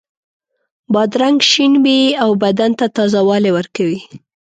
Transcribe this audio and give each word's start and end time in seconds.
بادرنګ 0.93 1.39
شین 1.49 1.73
وي 1.83 1.99
او 2.23 2.29
بدن 2.43 2.71
ته 2.79 2.85
تازه 2.95 3.21
والی 3.27 3.51
ورکوي. 3.53 3.99